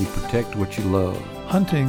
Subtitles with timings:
[0.00, 1.20] You protect what you love.
[1.44, 1.88] Hunting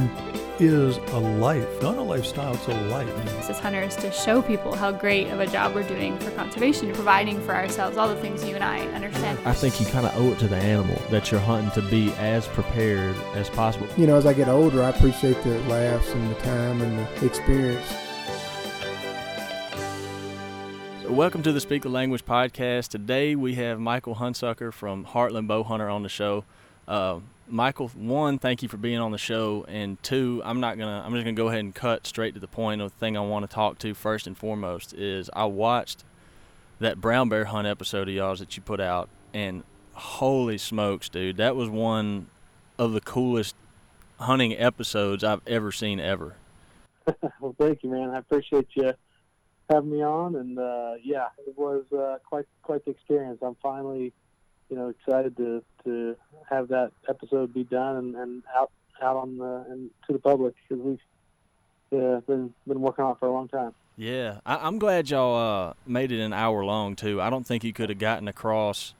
[0.58, 3.08] is a life, not a lifestyle, it's a life.
[3.48, 7.40] As hunters, to show people how great of a job we're doing for conservation, providing
[7.40, 9.38] for ourselves, all the things you and I understand.
[9.46, 12.12] I think you kind of owe it to the animal that you're hunting to be
[12.16, 13.88] as prepared as possible.
[13.96, 17.24] You know, as I get older, I appreciate the laughs and the time and the
[17.24, 17.88] experience.
[21.02, 22.88] So welcome to the Speak the Language podcast.
[22.88, 26.44] Today we have Michael Hunsucker from Heartland Bowhunter on the show.
[26.86, 31.02] Uh, Michael, one, thank you for being on the show, and two, I'm not gonna,
[31.04, 32.80] I'm just gonna go ahead and cut straight to the point.
[32.80, 36.04] Of the thing I want to talk to first and foremost is I watched
[36.78, 39.64] that brown bear hunt episode of y'all's that you put out, and
[39.94, 42.28] holy smokes, dude, that was one
[42.78, 43.54] of the coolest
[44.18, 46.36] hunting episodes I've ever seen ever.
[47.40, 48.10] well, thank you, man.
[48.10, 48.92] I appreciate you
[49.68, 53.38] having me on, and uh, yeah, it was uh, quite quite the experience.
[53.42, 54.12] I'm finally
[54.72, 56.16] you know, excited to to
[56.48, 60.54] have that episode be done and, and out out on the and to the public
[60.66, 60.98] because we've
[61.90, 63.74] yeah, been been working on it for a long time.
[63.98, 67.20] Yeah, I, am glad y'all uh, made it an hour long too.
[67.20, 68.94] I don't think you could have gotten across,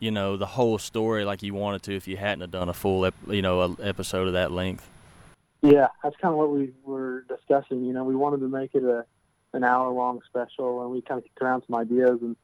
[0.00, 2.74] you know, the whole story like you wanted to if you hadn't have done a
[2.74, 4.90] full, ep- you know, a episode of that length.
[5.62, 7.84] Yeah, that's kind of what we were discussing.
[7.84, 9.04] You know, we wanted to make it a
[9.52, 12.34] an hour long special, and we kind of kicked around some ideas and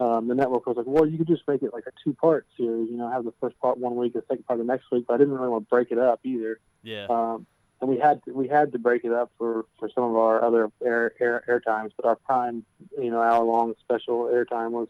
[0.00, 2.46] um, the network was like, well, you could just make it like a two part
[2.56, 5.04] series, you know, have the first part one week, the second part the next week.
[5.06, 6.58] But I didn't really want to break it up either.
[6.82, 7.06] Yeah.
[7.10, 7.46] Um,
[7.82, 10.42] and we had to, we had to break it up for, for some of our
[10.42, 12.64] other air, air air times, but our prime,
[12.98, 14.88] you know, hour long special air time was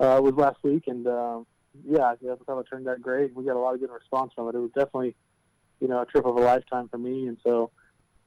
[0.00, 1.40] uh, was last week, and uh,
[1.86, 3.34] yeah, I thought it turned out great.
[3.34, 4.54] We got a lot of good response from it.
[4.54, 5.14] It was definitely,
[5.80, 7.70] you know, a trip of a lifetime for me, and so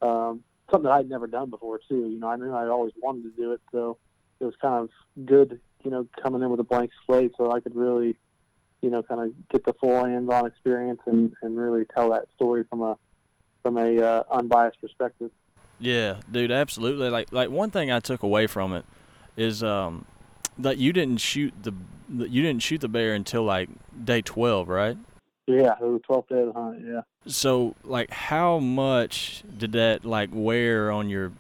[0.02, 2.10] um, something that I'd never done before too.
[2.10, 3.98] You know, I knew I always wanted to do it, so
[4.40, 7.60] it was kind of good you know, coming in with a blank slate so I
[7.60, 8.16] could really,
[8.82, 12.64] you know, kind of get the full hands-on experience and, and really tell that story
[12.70, 12.98] from a
[13.64, 15.32] from a uh, unbiased perspective.
[15.80, 17.10] Yeah, dude, absolutely.
[17.10, 18.86] Like like one thing I took away from it
[19.36, 20.06] is um
[20.58, 21.74] that you didn't shoot the
[22.10, 23.70] you didn't shoot the bear until like
[24.04, 24.98] day 12, right?
[25.46, 27.02] Yeah, it was 12th day of the hunt, yeah.
[27.26, 31.32] So, like how much did that like wear on your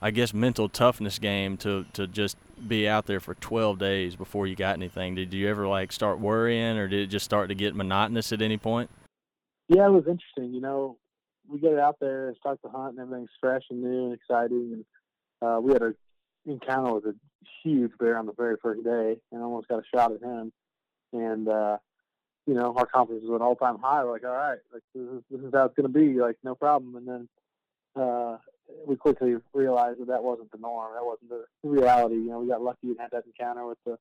[0.00, 4.46] I guess mental toughness game to to just be out there for 12 days before
[4.46, 5.14] you got anything.
[5.14, 8.42] Did you ever like start worrying, or did it just start to get monotonous at
[8.42, 8.90] any point?
[9.68, 10.54] Yeah, it was interesting.
[10.54, 10.96] You know,
[11.48, 14.84] we get out there and start the hunt, and everything's fresh and new and exciting.
[15.42, 15.94] And uh, we had a
[16.46, 17.14] encounter with a
[17.62, 20.52] huge bear on the very first day, and almost got a shot at him.
[21.12, 21.78] And uh,
[22.46, 24.02] you know, our confidence was at an all-time high.
[24.02, 26.18] We're like, all right, like this is, this is how it's going to be.
[26.18, 26.96] Like, no problem.
[26.96, 27.28] And then
[28.02, 28.38] uh,
[28.86, 30.92] we quickly realized that that wasn't the norm.
[30.94, 32.16] That wasn't the reality.
[32.16, 33.98] You know, we got lucky and had that encounter with the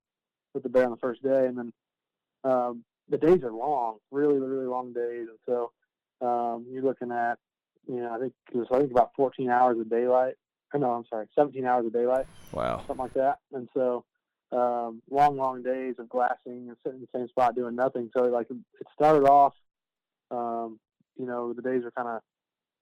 [0.53, 1.73] with the bear on the first day, and then
[2.43, 5.71] um, the days are long, really, really long days, and so
[6.25, 7.37] um, you're looking at,
[7.87, 10.35] you know, I think it was I think about 14 hours of daylight.
[10.73, 12.25] Or no, I'm sorry, 17 hours of daylight.
[12.51, 13.37] Wow, something like that.
[13.53, 14.03] And so
[14.51, 18.09] um, long, long days of glassing and sitting in the same spot doing nothing.
[18.15, 19.53] So like it started off,
[20.31, 20.79] um,
[21.17, 22.21] you know, the days are kind of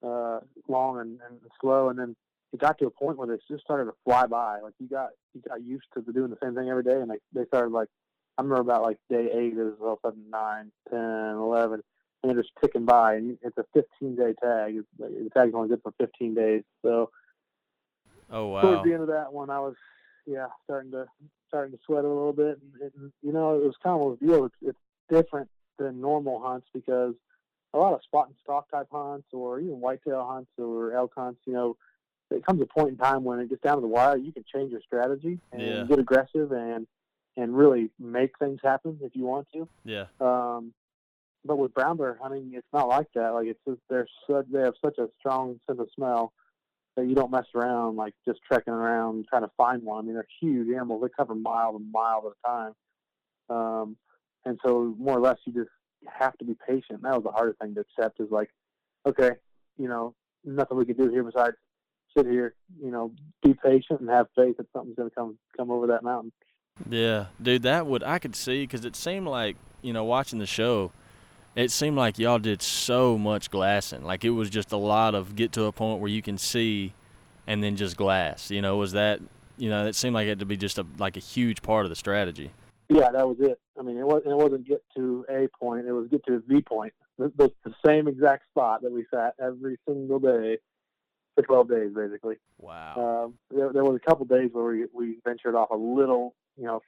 [0.02, 2.16] uh, long and, and slow, and then
[2.52, 4.60] it got to a point where they just started to fly by.
[4.60, 7.18] Like you got you got used to doing the same thing every day, and they
[7.32, 7.88] they started like
[8.38, 11.82] I remember about like day eight, it was all of a sudden nine, ten, eleven,
[12.22, 13.14] and they're just ticking by.
[13.14, 14.78] And it's a 15 day tag.
[14.98, 16.62] The tag's only good for 15 days.
[16.82, 17.10] So
[18.30, 18.60] oh wow.
[18.60, 19.74] Towards the end of that one, I was
[20.26, 21.06] yeah starting to
[21.48, 24.24] starting to sweat a little bit, and, and you know it was kind of a
[24.24, 24.44] deal.
[24.44, 25.48] It's, it's different
[25.78, 27.14] than normal hunts because
[27.76, 31.40] a lot of spot and stalk type hunts or even whitetail hunts or elk hunts,
[31.46, 31.76] you know,
[32.30, 34.44] it comes a point in time when it gets down to the wire, you can
[34.52, 35.84] change your strategy and yeah.
[35.84, 36.86] get aggressive and
[37.36, 39.68] and really make things happen if you want to.
[39.84, 40.06] Yeah.
[40.20, 40.72] Um,
[41.44, 43.34] but with brown bear hunting, it's not like that.
[43.34, 46.32] Like it's just, they're such, they have such a strong sense of smell
[46.96, 49.98] that you don't mess around like just trekking around trying to find one.
[49.98, 52.74] I mean, they're huge animals; they cover miles and miles at a time.
[53.48, 53.96] Um,
[54.46, 55.70] and so more or less, you just
[56.06, 57.02] have to be patient.
[57.02, 58.50] That was the hardest thing to accept is like,
[59.06, 59.32] okay,
[59.76, 60.14] you know,
[60.44, 61.56] nothing we can do here besides
[62.16, 63.12] sit here, you know,
[63.42, 66.32] be patient and have faith that something's going to come come over that mountain.
[66.88, 70.46] Yeah, dude, that would I could see because it seemed like you know watching the
[70.46, 70.92] show,
[71.54, 74.04] it seemed like y'all did so much glassing.
[74.04, 76.92] Like it was just a lot of get to a point where you can see,
[77.46, 78.50] and then just glass.
[78.50, 79.20] You know, was that
[79.56, 81.90] you know it seemed like it to be just a like a huge part of
[81.90, 82.50] the strategy.
[82.88, 83.58] Yeah, that was it.
[83.78, 86.62] I mean, it wasn't it wasn't get to a point; it was get to the
[86.62, 86.92] point.
[87.18, 90.58] The, the, the same exact spot that we sat every single day
[91.36, 92.36] for 12 days, basically.
[92.58, 93.26] Wow.
[93.26, 96.64] Um, there, there was a couple days where we, we ventured off a little, you
[96.64, 96.82] know,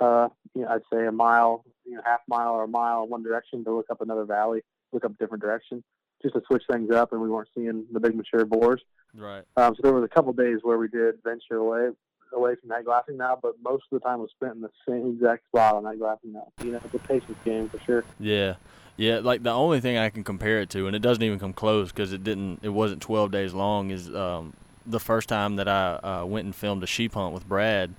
[0.00, 3.10] uh, you know, I'd say a mile, you know, half mile or a mile in
[3.10, 4.60] one direction to look up another valley.
[4.92, 5.82] look up a different direction,
[6.22, 8.82] just to switch things up, and we weren't seeing the big mature boars.
[9.14, 9.44] Right.
[9.56, 11.90] Um, so there was a couple days where we did venture away
[12.32, 15.12] away from night glassing now, but most of the time was spent in the same
[15.14, 16.52] exact spot on night glassing now.
[16.62, 18.04] You know, it's a patience game for sure.
[18.18, 18.54] Yeah.
[18.96, 21.52] Yeah, like the only thing I can compare it to, and it doesn't even come
[21.52, 24.54] close because it didn't, it wasn't 12 days long, is um,
[24.86, 27.94] the first time that I uh, went and filmed a sheep hunt with Brad.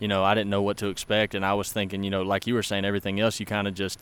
[0.00, 2.48] You know, I didn't know what to expect, and I was thinking, you know, like
[2.48, 4.00] you were saying, everything else you kind of just,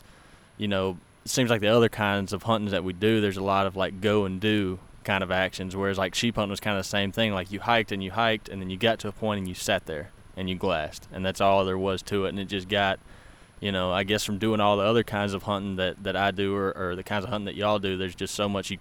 [0.57, 3.43] you know, it seems like the other kinds of hunting that we do, there's a
[3.43, 6.77] lot of like go and do kind of actions, whereas like sheep hunting was kind
[6.77, 7.33] of the same thing.
[7.33, 9.55] Like you hiked and you hiked, and then you got to a point and you
[9.55, 12.69] sat there and you glassed, and that's all there was to it, and it just
[12.69, 12.99] got
[13.61, 16.31] you know, I guess from doing all the other kinds of hunting that, that I
[16.31, 18.79] do or, or the kinds of hunting that y'all do, there's just so much you,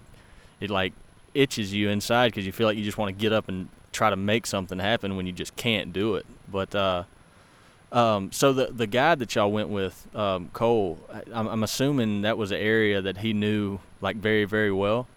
[0.60, 0.94] it like
[1.34, 4.10] itches you inside because you feel like you just want to get up and try
[4.10, 6.26] to make something happen when you just can't do it.
[6.52, 7.04] But uh,
[7.92, 11.00] um, so the the guide that y'all went with, um, Cole,
[11.34, 15.08] I'm, I'm assuming that was an area that he knew like very very well.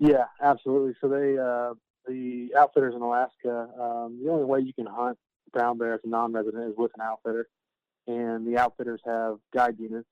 [0.00, 0.94] Yeah, absolutely.
[1.00, 1.74] So they uh,
[2.08, 5.18] the outfitters in Alaska, um, the only way you can hunt
[5.52, 7.48] brown bear as a non-resident is with an outfitter
[8.06, 10.08] and the outfitters have guide units.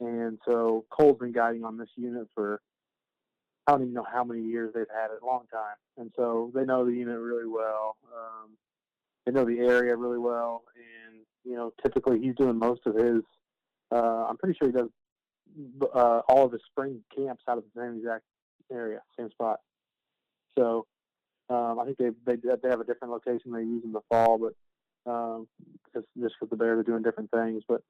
[0.00, 2.60] And so Cole's been guiding on this unit for
[3.66, 5.76] I don't even know how many years they've had it, a long time.
[5.96, 7.96] And so they know the unit really well.
[8.12, 8.50] Um,
[9.24, 13.22] they know the area really well, and you know typically he's doing most of his.
[13.92, 14.88] Uh, I'm pretty sure he does
[15.94, 18.24] uh, all of his spring camps out of the same exact
[18.72, 19.60] area, same spot.
[20.58, 20.86] So
[21.48, 24.38] um, I think they they they have a different location they use in the fall,
[24.38, 25.46] but um,
[25.94, 27.62] just just because the Bears are doing different things.
[27.68, 27.82] But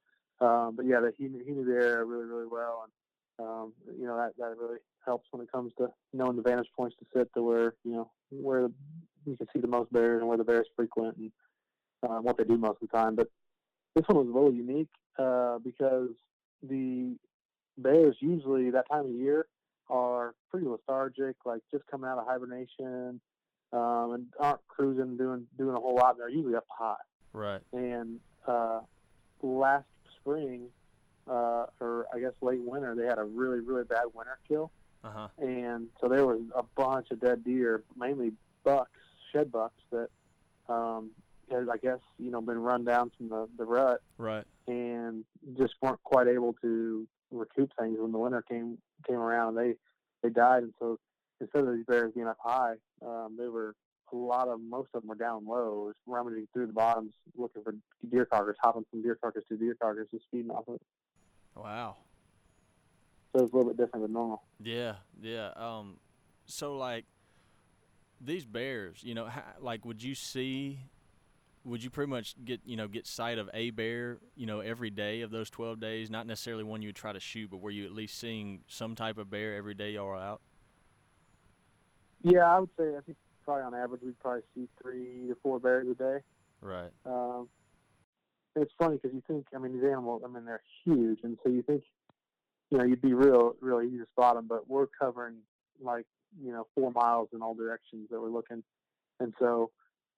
[0.44, 4.06] um, but yeah, that he he knew the area really really well, and um, you
[4.06, 7.28] know that that really helps when it comes to knowing the vantage points to sit
[7.34, 8.72] to where you know where the,
[9.26, 11.32] you can see the most bears and where the bears frequent and
[12.08, 13.14] uh, what they do most of the time.
[13.14, 13.28] But
[13.94, 14.88] this one was a little unique
[15.18, 16.10] uh, because
[16.62, 17.16] the
[17.78, 19.46] bears usually that time of year
[19.92, 23.20] are pretty lethargic, like just coming out of hibernation
[23.72, 26.16] um, and aren't cruising doing doing a whole lot.
[26.16, 26.96] They're usually up high.
[27.32, 27.60] Right.
[27.72, 28.80] And uh,
[29.42, 29.86] last
[30.20, 30.68] spring,
[31.28, 34.70] uh, or I guess late winter, they had a really really bad winter kill.
[35.04, 35.28] Uh-huh.
[35.38, 38.32] And so there was a bunch of dead deer, mainly
[38.64, 38.90] bucks,
[39.32, 40.08] shed bucks that
[40.68, 41.10] um,
[41.50, 44.44] had, I guess, you know, been run down from the, the rut Right.
[44.68, 45.24] and
[45.58, 49.54] just weren't quite able to recoup things when the winter came came around.
[49.56, 49.74] They
[50.22, 50.98] they died, and so
[51.40, 52.74] instead of these bears being up high,
[53.04, 53.74] um, they were
[54.12, 57.62] a lot of most of them were down low, just rummaging through the bottoms looking
[57.62, 57.74] for
[58.10, 60.82] deer carcass, hopping from deer carcass to deer carcass, just feeding off of it.
[61.56, 61.96] Wow.
[63.32, 64.42] So it's a little bit different than normal.
[64.62, 65.50] Yeah, yeah.
[65.56, 65.96] Um,
[66.44, 67.06] so like
[68.20, 70.80] these bears, you know, ha- like would you see,
[71.64, 74.90] would you pretty much get you know get sight of a bear, you know, every
[74.90, 76.10] day of those twelve days?
[76.10, 78.94] Not necessarily one you would try to shoot, but were you at least seeing some
[78.94, 80.40] type of bear every day y'all were out?
[82.22, 85.58] Yeah, I would say I think probably on average we'd probably see three to four
[85.58, 86.18] bears a day.
[86.60, 86.90] Right.
[87.04, 87.48] Um,
[88.54, 91.50] it's funny because you think, I mean, these animals, I mean, they're huge, and so
[91.50, 91.82] you think,
[92.70, 95.36] you know, you'd be real, really easy to spot them, but we're covering
[95.80, 96.06] like,
[96.40, 98.62] you know, four miles in all directions that we're looking,
[99.20, 99.70] and so,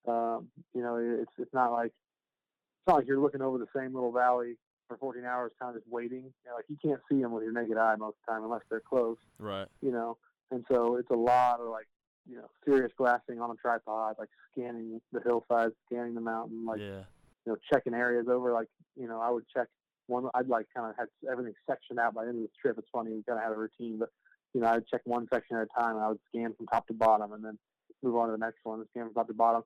[0.06, 3.94] um, you know, it's it's not like it's not like you're looking over the same
[3.94, 4.56] little valley
[4.88, 6.24] for 14 hours, kind of just waiting.
[6.44, 8.44] You know, like you can't see them with your naked eye most of the time
[8.44, 9.66] unless they're close, Right.
[9.80, 10.18] you know,
[10.50, 11.88] and so it's a lot of like,
[12.28, 16.80] you know, serious glassing on a tripod, like scanning the hillside, scanning the mountain, like
[16.80, 17.04] yeah.
[17.46, 18.52] you know, checking areas over.
[18.52, 19.68] Like, you know, I would check
[20.06, 20.28] one.
[20.34, 22.76] I'd like kind of had everything sectioned out by the end of the trip.
[22.78, 24.10] It's funny, we kind of had a routine, but
[24.52, 26.86] you know, I'd check one section at a time, and I would scan from top
[26.88, 27.58] to bottom, and then
[28.02, 29.62] move on to the next one and scan from top to bottom.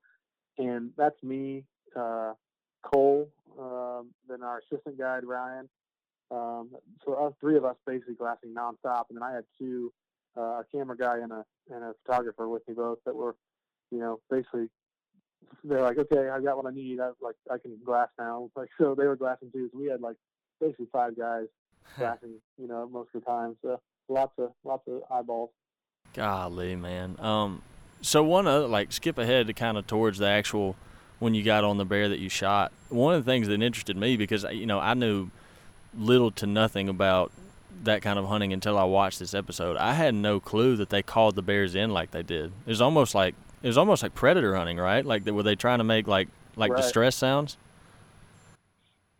[0.58, 1.64] And that's me,
[1.96, 2.32] uh,
[2.82, 5.68] Cole, um, then our assistant guide Ryan.
[6.30, 6.70] Um,
[7.04, 9.92] so us three of us basically glassing nonstop, and then I had two,
[10.36, 13.34] uh, a camera guy and a and a photographer with me both that were,
[13.90, 14.68] you know, basically
[15.64, 17.00] they're like, okay, I got what I need.
[17.00, 18.50] I like I can glass now.
[18.56, 19.70] Like so, they were glassing too.
[19.72, 20.16] So we had like
[20.60, 21.46] basically five guys
[21.98, 23.56] glassing, you know, most of the time.
[23.62, 25.50] So lots of lots of eyeballs.
[26.14, 27.16] Golly, man.
[27.18, 27.62] Um,
[28.00, 30.76] so one other like skip ahead to kind of towards the actual
[31.18, 32.72] when you got on the bear that you shot.
[32.88, 35.30] One of the things that interested me because you know I knew
[35.96, 37.32] little to nothing about
[37.84, 39.76] that kind of hunting until I watched this episode.
[39.76, 42.52] I had no clue that they called the bears in like they did.
[42.66, 45.04] It was almost like it was almost like predator hunting, right?
[45.04, 46.82] Like were they trying to make like like Right.
[46.82, 47.56] distress sounds?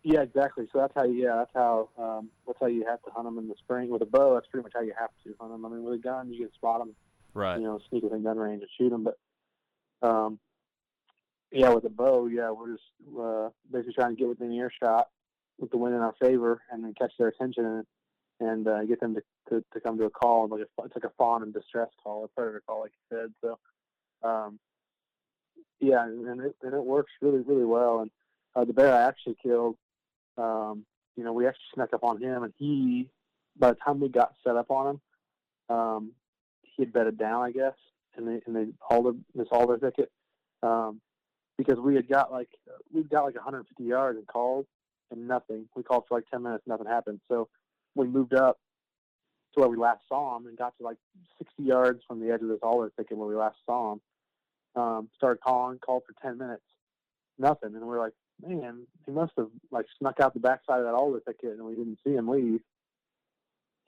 [0.05, 0.67] Yeah, exactly.
[0.73, 3.39] So that's how you, yeah, that's how um, that's how you have to hunt them
[3.39, 4.35] in the spring with a bow.
[4.35, 5.67] That's pretty much how you have to hunt them.
[5.67, 6.95] I mean, with a gun, you can spot them,
[7.39, 7.59] Right.
[7.61, 9.05] you know, sneak within gun range and shoot them.
[9.05, 10.39] But um,
[11.53, 12.85] yeah, with a bow, yeah, we're just
[13.19, 15.09] uh, basically trying to get within earshot
[15.59, 17.65] with the wind in our favor and then catch their attention.
[17.65, 17.87] And
[18.41, 20.49] and uh, get them to, to, to come to a call.
[20.49, 23.33] Like a, it's like a fawn in distress call, a predator call, like you said.
[23.41, 24.59] So, um,
[25.81, 28.01] yeah, and it, and it works really, really well.
[28.01, 28.11] And
[28.55, 29.77] uh, the bear I actually killed,
[30.37, 30.85] um,
[31.17, 33.09] you know, we actually snuck up on him, and he,
[33.59, 36.13] by the time we got set up on him, um,
[36.79, 37.75] he had bedded down, I guess,
[38.17, 40.11] in the in the alder this alder thicket,
[40.63, 41.01] um,
[41.59, 42.49] because we had got like
[42.93, 44.67] we got like 150 yards and called,
[45.11, 45.69] and nothing.
[45.77, 47.21] We called for like 10 minutes, nothing happened.
[47.29, 47.49] So
[47.95, 48.59] we moved up
[49.55, 50.99] to where we last saw him and got to like
[51.39, 54.01] 60 yards from the edge of this alder thicket where we last saw him.
[54.77, 56.63] Um, started calling, called for 10 minutes,
[57.37, 60.85] nothing, and we are like, man, he must have like snuck out the backside of
[60.85, 62.61] that alder thicket and we didn't see him leave.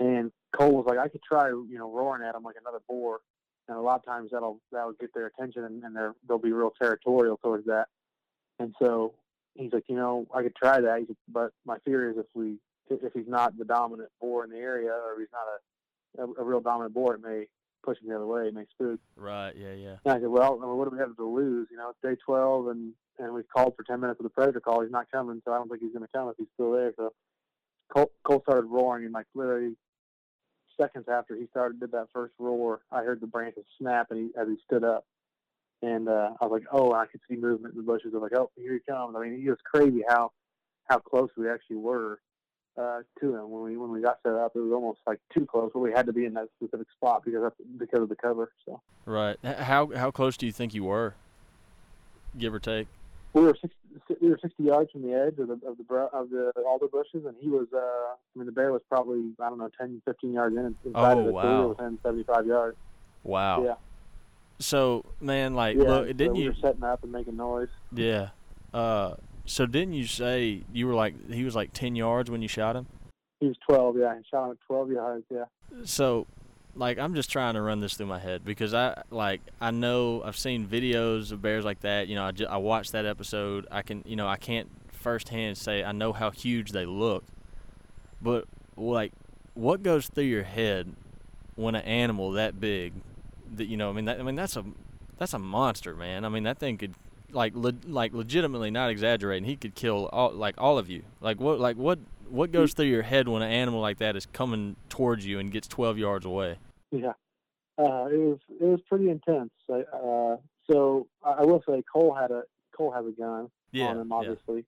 [0.01, 3.21] And Cole was like, I could try, you know, roaring at him like another boar,
[3.69, 6.53] and a lot of times that'll that'll get their attention and, and they're they'll be
[6.53, 7.87] real territorial towards that.
[8.59, 9.15] And so
[9.55, 12.59] he's like, you know, I could try that, like, but my fear is if we
[12.89, 15.59] if he's not the dominant boar in the area or he's not a
[16.19, 17.47] a, a real dominant boar, it may
[17.85, 19.01] push him the other way, it may spook.
[19.17, 19.53] Right.
[19.57, 19.75] Yeah.
[19.75, 19.97] Yeah.
[20.05, 21.69] And I said, well, I mean, what do we have to lose?
[21.71, 24.61] You know, it's day 12 and and we've called for 10 minutes with the predator
[24.61, 24.81] call.
[24.83, 26.93] He's not coming, so I don't think he's going to come if he's still there.
[26.97, 27.13] So
[27.95, 29.77] Cole, Cole started roaring, and like literally
[30.81, 34.41] seconds after he started did that first roar, I heard the branches snap, and he
[34.41, 35.05] as he stood up,
[35.83, 38.13] and uh, I was like, oh, I could see movement in the bushes.
[38.15, 39.15] I was like, oh, here he comes.
[39.17, 40.33] I mean, it was crazy how
[40.89, 42.21] how close we actually were
[42.77, 44.53] uh, to him when we when we got set up.
[44.55, 47.23] It was almost like too close, but we had to be in that specific spot
[47.25, 48.53] because of, because of the cover.
[48.67, 51.15] So right, how how close do you think you were,
[52.39, 52.89] give or take?
[53.33, 53.77] We were 60,
[54.21, 57.25] we were 60 yards from the edge of the of the of the alder bushes,
[57.27, 57.67] and he was.
[57.73, 61.17] Uh, I mean, the bear was probably I don't know 10, 15 yards in inside
[61.17, 61.33] oh, of it.
[61.33, 61.43] Wow.
[61.43, 62.77] So we were within 75 yards.
[63.23, 63.65] Wow.
[63.65, 63.75] Yeah.
[64.59, 66.51] So man, like, yeah, look, didn't we you?
[66.51, 67.69] were setting up and making noise.
[67.93, 68.31] Yeah.
[68.75, 69.15] Uh,
[69.47, 72.77] so didn't you say you were like he was like 10 yards when you shot
[72.77, 72.87] him?
[73.41, 73.97] He was 12.
[73.99, 75.25] Yeah, he shot him at 12 yards.
[75.31, 75.45] Yeah.
[75.85, 76.27] So
[76.75, 80.23] like I'm just trying to run this through my head because I like I know
[80.23, 82.09] I've seen videos of bears like that.
[82.09, 83.67] You know, I, just, I watched that episode.
[83.71, 87.25] I can you know I can't firsthand say I know how huge they look,
[88.21, 88.47] but
[88.77, 89.13] like
[89.55, 90.95] what goes through your head
[91.57, 92.93] when an animal that big
[93.57, 94.65] that you know I mean that I mean that's a
[95.19, 96.25] that's a monster man.
[96.25, 96.95] I mean that thing could
[97.33, 101.03] like le- like legitimately not exaggerating he could kill all like all of you.
[101.21, 101.99] Like what like what
[102.31, 105.51] what goes through your head when an animal like that is coming towards you and
[105.53, 106.57] gets 12 yards away?
[106.91, 107.13] Yeah,
[107.79, 109.51] uh, it was it was pretty intense.
[109.73, 110.37] Uh,
[110.71, 112.43] so I will say Cole had a
[112.77, 114.17] Cole has a gun Yeah, on him, yeah.
[114.17, 114.65] obviously.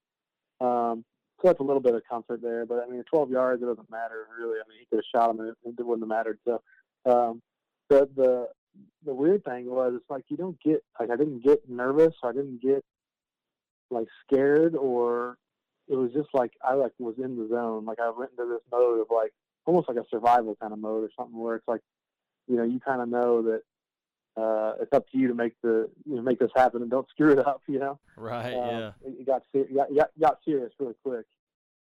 [0.61, 1.05] Um,
[1.41, 2.65] so that's a little bit of comfort there.
[2.67, 4.59] But I mean, 12 yards it doesn't matter really.
[4.65, 6.39] I mean, he could have shot him and it, it wouldn't have mattered.
[6.45, 6.63] So
[7.07, 7.43] um,
[7.89, 8.49] the the
[9.05, 12.15] the weird thing was it's like you don't get like I didn't get nervous.
[12.23, 12.85] I didn't get
[13.91, 15.37] like scared or
[15.93, 17.85] it was just like I like was in the zone.
[17.85, 19.33] Like I went into this mode of like
[19.67, 21.83] almost like a survival kind of mode or something where it's like
[22.49, 23.63] you know you kind of know that
[24.41, 27.09] uh, it's up to you to make the you know make this happen and don't
[27.11, 27.61] screw it up.
[27.69, 28.01] You know.
[28.17, 28.55] Right.
[28.55, 28.91] Um, yeah.
[29.05, 31.27] It, got, ser- got, got got serious really quick.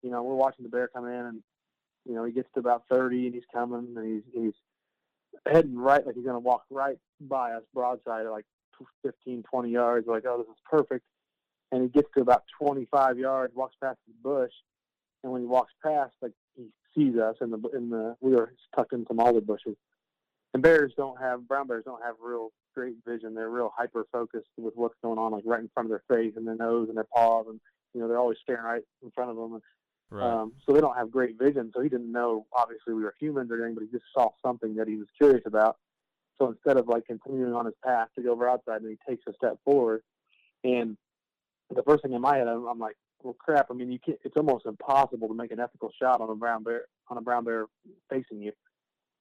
[0.01, 1.43] You know, we're watching the bear come in, and
[2.05, 4.53] you know he gets to about thirty, and he's coming, and he's he's
[5.45, 8.45] heading right like he's gonna walk right by us broadside at like
[9.03, 10.07] 15, 20 yards.
[10.07, 11.05] Like, oh, this is perfect.
[11.71, 14.51] And he gets to about 25 yards, walks past the bush,
[15.23, 18.53] and when he walks past, like he sees us in the in the we were
[18.75, 19.75] tucked in some alder bushes.
[20.53, 23.35] And bears don't have brown bears don't have real great vision.
[23.35, 26.33] They're real hyper focused with what's going on, like right in front of their face
[26.35, 27.59] and their nose and their paws, and
[27.93, 29.53] you know they're always staring right in front of them.
[29.53, 29.61] And,
[30.11, 30.25] Right.
[30.25, 31.71] um, so they don't have great vision.
[31.71, 34.73] So he didn't know obviously we were humans or anything, but he just saw something
[34.77, 35.77] that he was curious about.
[36.39, 39.23] So instead of like continuing on his path to go over outside, and he takes
[39.27, 40.01] a step forward,
[40.63, 40.97] and
[41.75, 43.67] the first thing in my head, I'm, I'm like, well, crap.
[43.69, 44.17] I mean, you can't.
[44.23, 47.43] It's almost impossible to make an ethical shot on a brown bear on a brown
[47.43, 47.65] bear
[48.09, 48.53] facing you,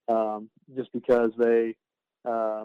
[0.09, 1.75] um, just because they,
[2.25, 2.65] uh,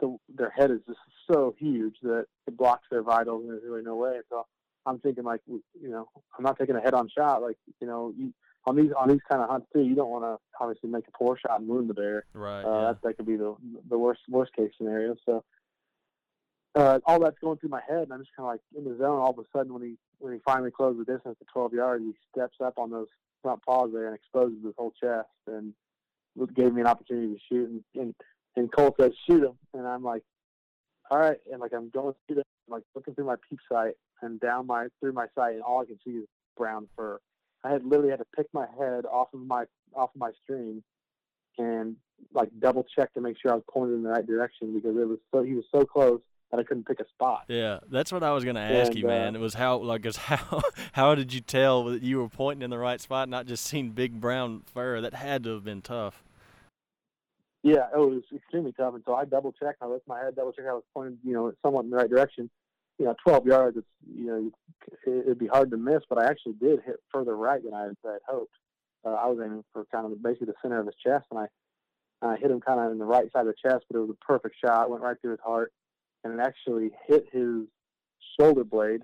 [0.00, 0.98] the, their head is just
[1.30, 4.20] so huge that it blocks their vitals, and there's really no way.
[4.30, 4.46] So
[4.86, 7.42] I'm thinking like, you know, I'm not taking a head-on shot.
[7.42, 8.32] Like, you know, you,
[8.66, 11.16] on these on these kind of hunts too, you don't want to obviously make a
[11.16, 12.24] poor shot and wound the bear.
[12.32, 12.62] right.
[12.62, 12.86] Uh, yeah.
[12.86, 13.54] that, that could be the
[13.88, 15.14] the worst worst case scenario.
[15.26, 15.44] So
[16.74, 18.96] uh, all that's going through my head, and I'm just kind of like in the
[18.98, 19.20] zone.
[19.20, 22.04] All of a sudden, when he when he finally closed the distance to 12 yards,
[22.04, 23.08] he steps up on those
[23.42, 25.72] front paws there and exposes his whole chest, and
[26.54, 27.70] gave me an opportunity to shoot.
[27.70, 28.14] And and,
[28.56, 30.22] and Cole says, "Shoot him," and I'm like,
[31.10, 34.40] "All right." And like I'm going him, I'm, like looking through my peep sight and
[34.40, 36.26] down my through my sight, and all I can see is
[36.56, 37.20] brown fur.
[37.62, 39.64] I had literally had to pick my head off of my
[39.94, 40.82] off of my stream
[41.58, 41.96] and
[42.32, 45.08] like double check to make sure I was pointed in the right direction because it
[45.08, 46.20] was so he was so close.
[46.54, 47.44] That I couldn't pick a spot.
[47.48, 49.34] Yeah, that's what I was gonna ask And, you, man.
[49.34, 52.62] uh, It was how like is how how did you tell that you were pointing
[52.62, 55.00] in the right spot, not just seeing big brown fur?
[55.00, 56.22] That had to have been tough.
[57.62, 59.78] Yeah, it was extremely tough, and so I double checked.
[59.80, 60.68] I lifted my head, double checked.
[60.68, 62.50] I was pointing, you know, somewhat in the right direction.
[62.98, 63.76] You know, 12 yards.
[63.78, 64.50] It's you know,
[65.06, 67.84] it- it'd be hard to miss, but I actually did hit further right than I
[67.84, 67.96] had
[68.28, 68.52] hoped.
[69.04, 71.46] Uh, I was aiming for kind of basically the center of his chest, and I
[72.22, 74.10] I hit him kind of in the right side of the chest, but it was
[74.10, 74.88] a perfect shot.
[74.88, 75.72] Went right through his heart,
[76.24, 77.62] and it actually hit his
[78.40, 79.02] shoulder blade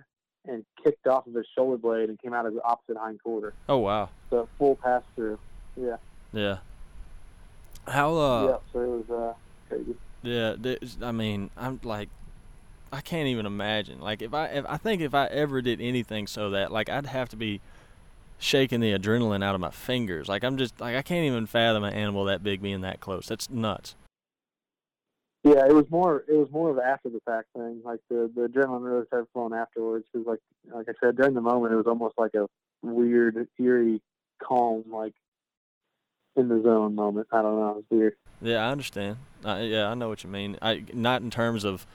[0.48, 3.52] and kicked off of his shoulder blade and came out of the opposite hind quarter.
[3.68, 4.08] Oh wow.
[4.30, 5.38] So full pass through.
[5.76, 5.96] Yeah.
[6.32, 6.58] Yeah.
[7.86, 8.56] How uh yeah.
[8.72, 9.34] So it was uh,
[9.68, 9.94] crazy.
[10.22, 12.08] Yeah, there's- I mean, I'm like,
[12.92, 14.00] I can't even imagine.
[14.00, 17.06] Like, if I, if I think if I ever did anything so that, like, I'd
[17.06, 17.60] have to be
[18.38, 20.28] shaking the adrenaline out of my fingers.
[20.28, 23.26] Like, I'm just like, I can't even fathom an animal that big being that close.
[23.28, 23.94] That's nuts.
[25.42, 26.22] Yeah, it was more.
[26.28, 27.80] It was more of after the fact thing.
[27.82, 30.06] Like the the adrenaline really started flowing afterwards.
[30.12, 32.46] Because like like I said, during the moment, it was almost like a
[32.82, 34.02] weird, eerie,
[34.42, 35.14] calm, like
[36.36, 37.28] in the zone moment.
[37.32, 37.70] I don't know.
[37.70, 38.16] It was weird.
[38.42, 39.16] Yeah, I understand.
[39.44, 40.58] Uh, yeah, I know what you mean.
[40.60, 41.86] I not in terms of,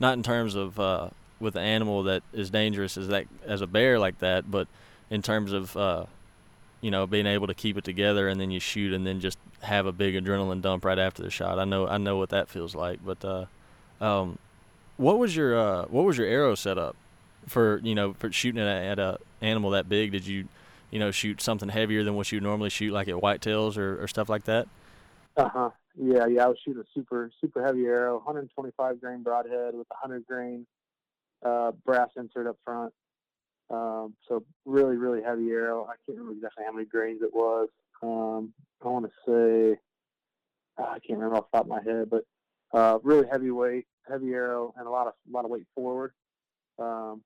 [0.00, 3.66] not in terms of uh, with an animal that is dangerous as that as a
[3.66, 4.66] bear like that, but
[5.10, 6.06] in terms of uh,
[6.84, 9.38] you know being able to keep it together and then you shoot and then just
[9.62, 11.58] have a big adrenaline dump right after the shot.
[11.58, 13.00] I know I know what that feels like.
[13.02, 13.46] But uh,
[14.02, 14.38] um,
[14.98, 16.94] what was your uh, what was your arrow setup
[17.48, 20.12] for you know for shooting at a, at a animal that big?
[20.12, 20.46] Did you
[20.90, 24.06] you know shoot something heavier than what you normally shoot like at whitetails or, or
[24.06, 24.68] stuff like that?
[25.38, 25.70] Uh huh.
[25.96, 26.44] Yeah, yeah.
[26.44, 30.66] I was shooting a super super heavy arrow, 125 grain broadhead with a 100 grain
[31.42, 32.92] uh, brass insert up front.
[33.70, 35.84] Um, so really really heavy arrow.
[35.84, 37.68] I can't remember exactly how many grains it was.
[38.02, 38.52] Um,
[38.84, 39.78] I want to say
[40.78, 42.24] uh, I can't remember off the top of my head, but
[42.72, 46.12] uh, really heavy weight, heavy arrow, and a lot of a lot of weight forward.
[46.78, 47.22] Um,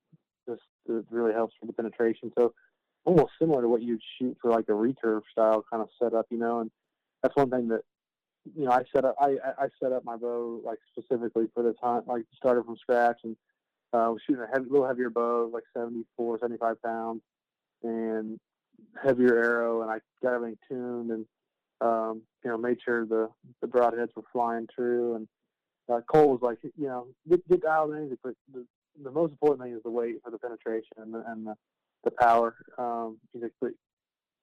[0.49, 2.32] just it really helps for the penetration.
[2.39, 2.54] So
[3.04, 6.39] almost similar to what you'd shoot for like a recurve style kind of setup, you
[6.39, 6.60] know.
[6.60, 6.71] And
[7.23, 7.80] that's one thing that
[8.54, 9.17] you know I set up.
[9.21, 12.76] I I I set up my bow like specifically for this hunt, like started from
[12.76, 13.36] scratch and
[13.93, 17.23] uh, was shooting a heavy, little heavier bow, like 74, 75 pounds,
[17.83, 18.39] and
[19.03, 21.27] heavier arrow, and I got everything tuned and
[21.81, 23.29] um, you know made sure the
[23.61, 25.15] the broadheads were flying true.
[25.15, 25.29] And
[25.89, 28.67] uh, Cole was like, you know, get get dialed in, but the
[29.03, 31.55] the most important thing is the weight for the penetration and the and the,
[32.05, 32.57] the power.
[32.77, 33.71] Um, he's like, but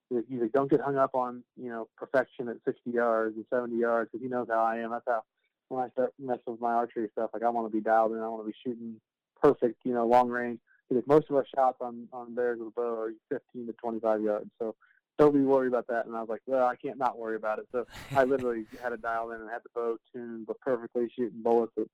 [0.08, 3.36] he's like, he's like, don't get hung up on you know perfection at 60 yards
[3.36, 4.90] and 70 yards because he knows how I am.
[4.90, 5.22] That's how
[5.68, 8.18] when I start messing with my archery stuff, like I want to be dialed in.
[8.18, 9.00] I want to be shooting
[9.40, 10.58] perfect, you know, long range.
[10.88, 14.22] Because most of our shots on on bears with a bow are 15 to 25
[14.22, 14.74] yards, so
[15.18, 16.06] don't be worried about that.
[16.06, 17.66] And I was like, well, I can't not worry about it.
[17.72, 21.42] So I literally had it dialed in and had the bow tuned, but perfectly shooting
[21.42, 21.86] bullets at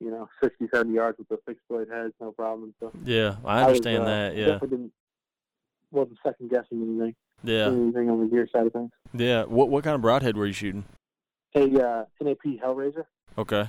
[0.00, 2.74] you know 60, 70 yards with the fixed blade heads, no problem.
[2.78, 4.36] So Yeah, I was, understand uh, that.
[4.36, 4.92] Yeah, Definitely didn't
[5.90, 7.14] wasn't second guessing anything.
[7.42, 8.90] yeah, Anything on the gear side of things.
[9.14, 9.44] yeah.
[9.44, 10.84] What what kind of broadhead were you shooting?
[11.56, 13.06] A uh, NAP Hellrazor.
[13.36, 13.68] Okay.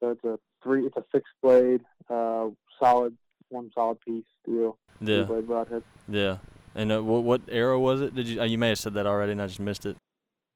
[0.00, 0.86] So it's a three.
[0.86, 2.48] It's a fixed blade, uh,
[2.78, 3.16] solid
[3.48, 4.78] one solid piece steel.
[5.00, 5.82] Yeah, blade broadhead.
[6.08, 6.38] yeah.
[6.74, 8.14] And uh, what what arrow was it?
[8.14, 8.40] Did you?
[8.40, 9.96] Uh, you may have said that already, and I just missed it.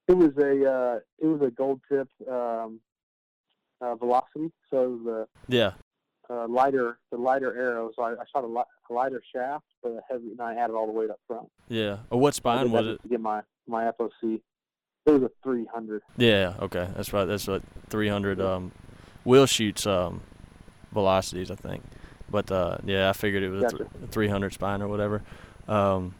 [0.08, 2.80] It was a uh, it was a Gold Tip um,
[3.80, 4.50] uh, velocity.
[4.70, 5.72] So the Yeah,
[6.30, 7.90] uh, lighter the lighter arrow.
[7.94, 10.74] So I, I shot a, li- a lighter shaft, but a heavy, and I added
[10.74, 11.48] all the weight up front.
[11.68, 11.98] yeah.
[12.10, 13.02] Oh, what spine was it?
[13.02, 14.40] To get my my FOC.
[15.06, 16.02] It was a 300.
[16.16, 16.54] Yeah.
[16.60, 17.26] Okay, that's right.
[17.26, 18.72] That's what 300 um,
[19.26, 20.20] Will shoots um,
[20.92, 21.82] velocities, I think.
[22.30, 23.76] But uh, yeah, I figured it was a Gotcha.
[23.98, 25.22] th- 300 spine or whatever.
[25.68, 26.14] Um,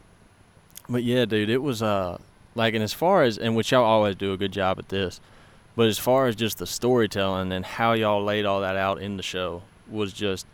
[0.89, 2.17] but yeah, dude, it was uh
[2.53, 5.19] like, and as far as and which y'all always do a good job at this,
[5.75, 9.15] but as far as just the storytelling and how y'all laid all that out in
[9.17, 10.45] the show was just,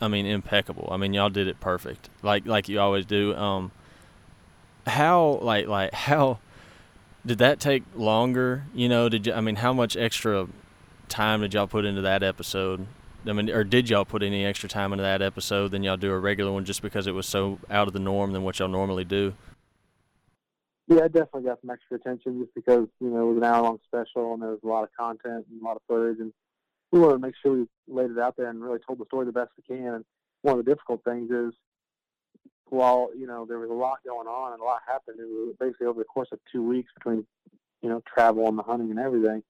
[0.00, 0.88] I mean, impeccable.
[0.90, 3.34] I mean, y'all did it perfect, like like you always do.
[3.36, 3.70] Um,
[4.86, 6.38] how like like how
[7.24, 8.64] did that take longer?
[8.74, 9.32] You know, did you?
[9.32, 10.48] I mean, how much extra
[11.08, 12.86] time did y'all put into that episode?
[13.26, 16.10] I mean, or did y'all put any extra time into that episode than y'all do
[16.10, 18.68] a regular one just because it was so out of the norm than what y'all
[18.68, 19.34] normally do?
[20.86, 23.62] Yeah, I definitely got some extra attention just because you know it was an hour
[23.62, 26.32] long special and there was a lot of content and a lot of footage, and
[26.92, 29.24] we wanted to make sure we laid it out there and really told the story
[29.24, 29.94] the best we can.
[29.94, 30.04] And
[30.42, 31.54] one of the difficult things is,
[32.66, 35.54] while you know there was a lot going on and a lot happened, it was
[35.58, 37.24] basically over the course of two weeks between
[37.80, 39.42] you know travel and the hunting and everything.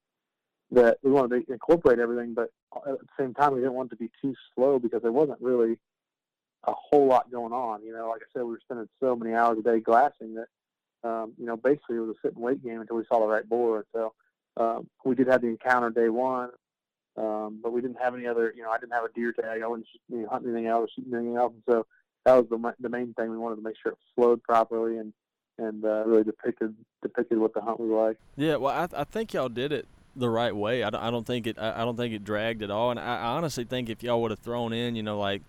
[0.75, 3.97] That we wanted to incorporate everything, but at the same time we didn't want to
[3.97, 5.79] be too slow because there wasn't really
[6.65, 7.85] a whole lot going on.
[7.85, 10.49] You know, like I said, we were spending so many hours a day glassing that
[11.09, 13.27] um, you know, basically it was a sit and wait game until we saw the
[13.27, 13.85] right board.
[13.95, 14.15] So
[14.57, 16.51] um, we did have the encounter day one,
[17.17, 19.63] Um, but we didn't have any other, you know, I didn't have a deer tag.
[19.63, 21.53] I wasn't you know, hunting anything else, shooting anything else.
[21.53, 21.87] And so
[22.25, 23.31] that was the the main thing.
[23.31, 25.13] We wanted to make sure it flowed properly and
[25.59, 28.19] and uh, really depicted depicted what the hunt was like.
[28.37, 30.83] Yeah, well, I, I think y'all did it the right way.
[30.83, 32.90] I don't, I don't think it I, don't think it dragged at all.
[32.90, 35.42] And I, I honestly think if y'all would have thrown in, you know, like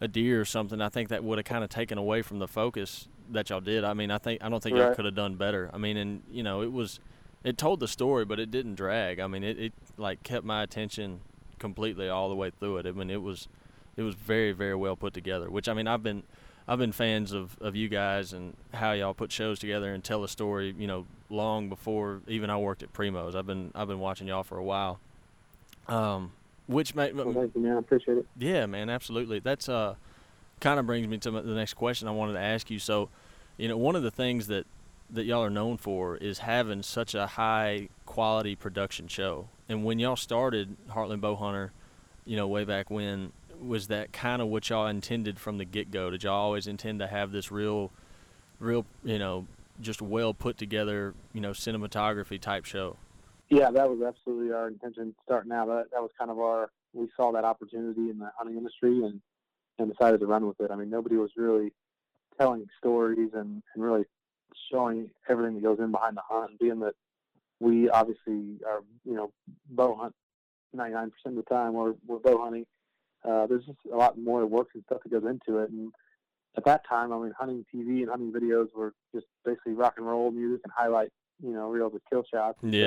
[0.00, 2.48] a deer or something, I think that would have kind of taken away from the
[2.48, 3.84] focus that y'all did.
[3.84, 4.86] I mean, I think I don't think Right.
[4.86, 5.70] y'all could have done better.
[5.72, 7.00] I mean, and you know, it was
[7.42, 9.20] it told the story, but it didn't drag.
[9.20, 11.20] I mean, it, it like kept my attention
[11.58, 12.86] completely all the way through it.
[12.86, 13.48] I mean, it was
[13.96, 15.50] it was very very well put together.
[15.50, 16.22] Which I mean, I've been
[16.66, 20.24] I've been fans of, of you guys and how y'all put shows together and tell
[20.24, 20.74] a story.
[20.78, 23.34] You know, long before even I worked at Primos.
[23.34, 24.98] I've been I've been watching y'all for a while.
[25.88, 26.32] Um,
[26.66, 27.76] which made So thank you, man.
[27.76, 28.26] I appreciate it.
[28.38, 29.38] yeah, man, absolutely.
[29.38, 29.96] That's uh,
[30.60, 32.78] kind of brings me to the next question I wanted to ask you.
[32.78, 33.10] So,
[33.58, 34.66] you know, one of the things that
[35.10, 39.48] that y'all are known for is having such a high quality production show.
[39.68, 41.70] And when y'all started Heartland Bowhunter,
[42.24, 45.90] you know, way back when, was that kind of what y'all intended from the get
[45.90, 46.10] go?
[46.10, 47.90] Did y'all always intend to have this real,
[48.58, 49.46] real, you know,
[49.80, 52.96] just well put together, you know, cinematography type show?
[53.48, 55.66] Yeah, that was absolutely our intention starting out.
[55.66, 59.20] That, that was kind of our, we saw that opportunity in the hunting industry and,
[59.78, 60.70] and decided to run with it.
[60.70, 61.72] I mean, nobody was really
[62.38, 64.04] telling stories and, and really
[64.70, 66.58] showing everything that goes in behind the hunt.
[66.58, 66.94] Being that
[67.60, 69.30] we obviously are, you know,
[69.70, 70.14] bow hunt
[70.74, 72.66] 99% of the time we're, we're bow hunting,
[73.24, 75.70] uh, there's just a lot more work and stuff that goes into it.
[75.70, 75.92] And
[76.56, 80.06] at that time, I mean, hunting TV and hunting videos were just basically rock and
[80.06, 81.10] roll music and highlight,
[81.42, 82.58] you know, reels of kill shots.
[82.62, 82.78] And so,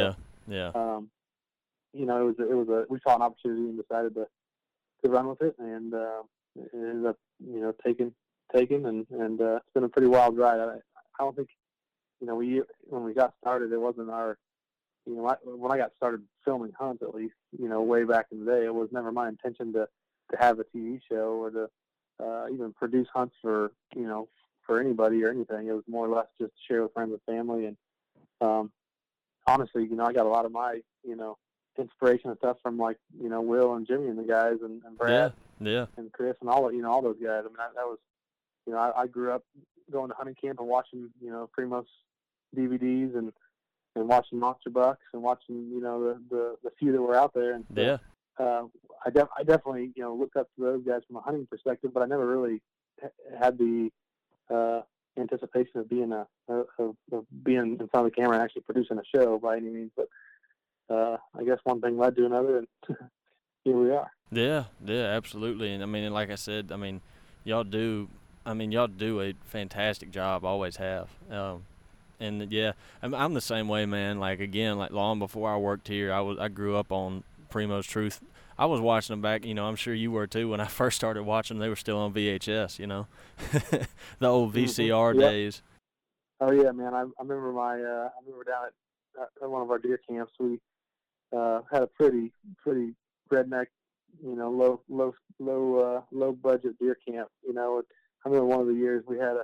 [0.47, 1.09] Yeah, yeah, um,
[1.93, 4.27] you know, it was a, it was a we saw an opportunity and decided to
[5.03, 6.21] to run with it, and uh,
[6.55, 8.13] it ended up you know taking
[8.55, 10.59] taking and and uh, it's been a pretty wild ride.
[10.59, 11.49] I, I don't think
[12.21, 14.37] you know we when we got started, it wasn't our
[15.05, 18.27] you know I, when I got started filming hunts at least you know way back
[18.31, 19.87] in the day, it was never my intention to
[20.31, 21.69] to have a TV show or to
[22.23, 24.27] uh, even produce hunts for you know
[24.65, 25.67] for anybody or anything.
[25.67, 27.77] It was more or less just to share with friends and family and
[28.41, 28.71] um,
[29.47, 31.37] honestly, you know, I got a lot of my, you know,
[31.79, 34.97] inspiration and stuff from like, you know, Will and Jimmy and the guys and, and
[34.97, 35.85] Brad yeah, yeah.
[35.97, 37.43] and Chris and all, you know, all those guys.
[37.45, 37.99] I mean, I, that was,
[38.65, 39.43] you know, I, I grew up
[39.91, 41.85] going to hunting camp and watching, you know, Primos
[42.55, 43.31] DVDs and
[43.95, 47.33] and watching Monster Bucks and watching, you know, the the, the few that were out
[47.33, 47.53] there.
[47.53, 47.97] And Yeah,
[48.39, 48.63] uh,
[49.05, 51.91] I, def- I definitely, you know, looked up to those guys from a hunting perspective,
[51.93, 52.61] but I never really
[53.03, 53.89] h- had the
[54.53, 54.81] uh,
[55.19, 56.95] anticipation of being a of
[57.43, 59.91] being in front of the camera and actually producing a show by any means.
[59.95, 60.07] But
[60.89, 62.67] uh, I guess one thing led to another, and
[63.63, 64.11] here we are.
[64.31, 65.73] Yeah, yeah, absolutely.
[65.73, 67.01] And I mean, and like I said, I mean,
[67.43, 68.09] y'all do.
[68.45, 70.45] I mean, y'all do a fantastic job.
[70.45, 71.09] Always have.
[71.29, 71.65] Um,
[72.19, 72.73] and yeah,
[73.03, 74.19] I'm, I'm the same way, man.
[74.19, 77.87] Like again, like long before I worked here, I was I grew up on Primos
[77.87, 78.21] Truth.
[78.57, 79.45] I was watching them back.
[79.45, 80.49] You know, I'm sure you were too.
[80.49, 82.79] When I first started watching, them, they were still on VHS.
[82.79, 83.07] You know,
[84.19, 84.53] the old.
[84.53, 85.21] VCR Yep.
[85.21, 85.61] days.
[86.39, 86.93] Oh yeah, man.
[86.93, 89.99] I, I remember my uh, I remember down at, uh, at one of our deer
[90.07, 90.59] camps we
[91.35, 92.31] uh, had a pretty
[92.61, 92.93] pretty
[93.31, 93.65] redneck,
[94.23, 97.29] you know, low low low uh, low budget deer camp.
[97.45, 97.81] You know,
[98.25, 99.43] I remember one of the years we had a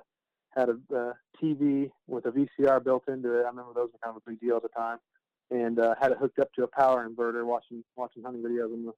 [0.55, 3.43] had a uh, TV with a VCR built into it.
[3.43, 4.99] I remember those were kind of a big deal at the time,
[5.51, 8.89] and uh, had it hooked up to a power inverter, watching watching hunting videos and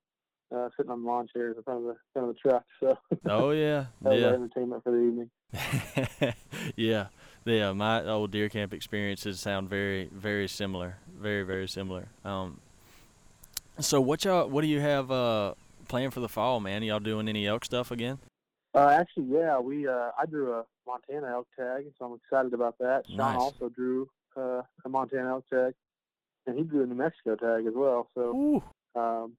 [0.56, 2.64] uh, sitting on the lawn chairs in front of the front of the truck.
[2.80, 4.36] So Oh yeah, that was our yeah.
[4.36, 6.34] entertainment for the evening.
[6.76, 7.08] yeah,
[7.46, 7.72] yeah.
[7.74, 10.98] My old deer camp experiences sound very, very similar.
[11.20, 12.08] Very, very similar.
[12.24, 12.60] Um,
[13.80, 15.54] so what y'all, what do you have uh
[15.88, 16.84] planned for the fall, man?
[16.84, 18.20] Y'all doing any elk stuff again?
[18.74, 22.78] Uh, actually, yeah, we uh, I drew a Montana elk tag, so I'm excited about
[22.80, 23.04] that.
[23.08, 23.38] Sean Nice.
[23.38, 25.74] also drew uh, a Montana elk tag,
[26.48, 28.10] and he drew a New Mexico tag as well.
[28.16, 28.62] So,
[28.96, 29.34] um,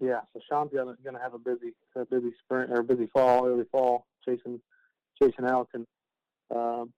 [0.00, 3.46] yeah, so Sean's gonna gonna have a busy a busy spring or a busy fall,
[3.46, 4.60] early fall, chasing
[5.22, 5.86] chasing elk, and
[6.54, 6.92] um,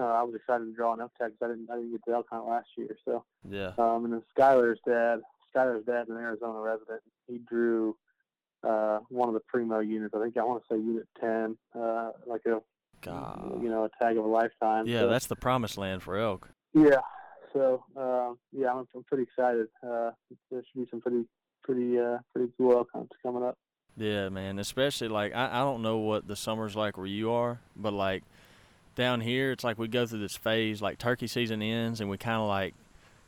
[0.00, 2.04] uh, I was excited to draw an elk tag because I didn't I didn't get
[2.06, 2.96] to elk hunt last year.
[3.04, 3.72] So, Yeah.
[3.78, 5.20] um, and then Skylar's dad,
[5.54, 7.00] Skylar's dad's an Arizona resident.
[7.28, 7.96] He drew
[8.66, 10.14] uh, one of the primo units.
[10.16, 12.60] I think I want to say Unit Ten, uh, like a
[13.02, 13.62] God.
[13.62, 14.86] you know a tag of a lifetime.
[14.86, 16.48] Yeah, So, that's the promised land for elk.
[16.72, 17.00] yeah.
[17.54, 19.68] So uh, yeah, I'm, I'm pretty excited.
[19.82, 20.10] Uh,
[20.50, 21.24] there should be some pretty
[21.62, 23.56] pretty uh, pretty cool outcomes coming up.
[23.96, 24.58] Yeah, man.
[24.58, 28.24] Especially like I, I don't know what the summer's like where you are, but like
[28.96, 30.82] down here, it's like we go through this phase.
[30.82, 32.74] Like turkey season ends, and we kind of like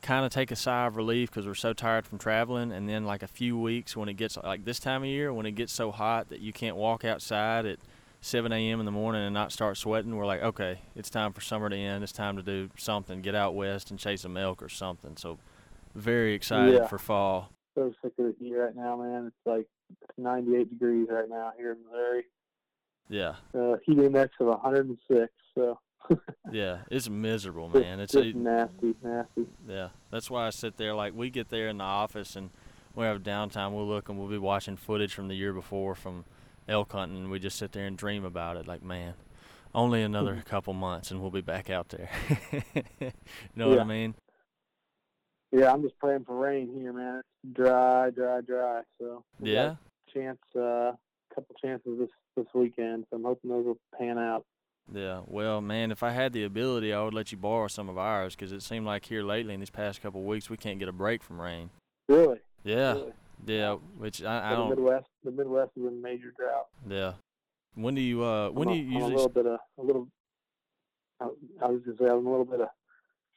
[0.03, 2.73] kind of take a sigh of relief because we're so tired from traveling.
[2.73, 5.47] And then like a few weeks when it gets like this time of year, when
[5.47, 7.79] it gets so hot that you can't walk outside at
[8.27, 8.81] 7 a.m.
[8.81, 11.77] in the morning and not start sweating, we're like, okay, it's time for summer to
[11.77, 12.03] end.
[12.03, 13.23] It's time to do something.
[13.23, 15.17] Get out west and chase some elk or something.
[15.17, 15.39] So
[15.95, 16.87] very excited Yeah.
[16.89, 17.51] for fall.
[17.77, 19.27] so sick of the heat right now, man.
[19.29, 19.67] It's like
[20.19, 22.25] 98 degrees right now here in Missouri.
[23.09, 25.33] Yeah, Uh, heat index of 106.
[25.55, 25.79] So
[26.51, 28.01] yeah, it's miserable, man.
[28.01, 29.47] It's a, nasty, nasty.
[29.69, 29.91] yeah.
[30.11, 30.95] That's why I sit there.
[30.95, 32.51] Like we get there in the office and
[32.97, 33.71] we have downtime.
[33.73, 36.25] We'll look and we'll be watching footage from the year before from
[36.68, 38.66] elk hunting, and we just sit there and dream about it.
[38.66, 39.14] Like, man,
[39.74, 42.09] only another couple months and we'll be back out there.
[43.00, 43.12] you
[43.55, 44.14] know what I mean?
[45.52, 47.20] Yeah, I'm just praying for rain here, man.
[47.44, 48.83] It's dry, dry, dry.
[48.98, 49.74] So Yeah.
[49.74, 50.92] a chance, uh,
[51.35, 53.05] couple chances this this weekend.
[53.11, 54.44] So I'm hoping those will pan out.
[54.92, 57.98] Yeah, well, man, if I had the ability, I would let you borrow some of
[57.98, 60.79] ours because it seemed like here lately in these past couple of weeks we can't
[60.79, 61.70] get a break from rain.
[62.09, 62.38] Really?
[62.62, 63.12] Yeah, Really?
[63.44, 64.70] Yeah, which I, I the don't.
[64.70, 66.66] Midwest, the Midwest is in major drought.
[66.88, 67.12] Yeah.
[67.75, 69.83] When do you uh when I'm do a- you I'm a little bit of a
[69.83, 70.09] little.
[71.20, 71.29] I,
[71.62, 72.68] I was just having a little bit of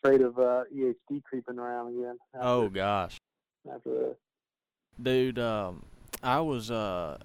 [0.03, 2.17] afraid of uh, EHD creeping around again.
[2.33, 3.17] After, Oh gosh.
[3.73, 4.15] after the
[5.01, 5.83] Dude, um
[6.23, 7.17] I was uh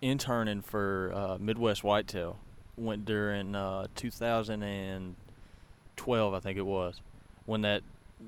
[0.00, 2.38] interning for uh Midwest Whitetail.
[2.76, 7.00] Went during uh 2012 I think it was.
[7.46, 7.82] When that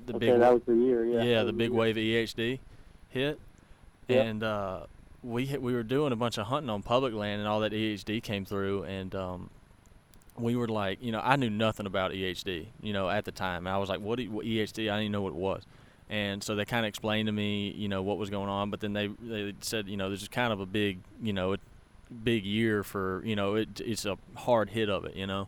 [0.05, 1.05] the okay, big that was the year.
[1.05, 1.23] Yeah.
[1.23, 1.79] yeah, the big year.
[1.79, 2.59] wave of EHD
[3.09, 3.39] hit,
[4.07, 4.25] Yep.
[4.25, 4.79] and uh,
[5.23, 8.21] we we were doing a bunch of hunting on public land, and all that EHD
[8.23, 9.49] came through, and um,
[10.37, 13.67] we were like, you know, I knew nothing about EHD, you know, at the time.
[13.67, 14.83] I was like, what, what EHD?
[14.91, 15.63] I didn't even know what it was.
[16.09, 18.69] And so they kind of explained to me, you know, what was going on.
[18.69, 21.53] But then they they said, you know, this is kind of a big, you know,
[21.53, 21.61] it,
[22.23, 25.47] big year for, you know, it it's a hard hit of it, you know.